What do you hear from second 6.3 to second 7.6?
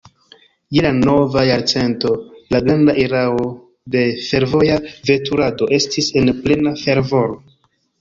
plena fervoro.